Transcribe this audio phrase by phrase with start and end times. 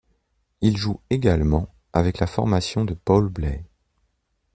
[0.61, 3.63] Il joue également avec la formation de Paul Bley.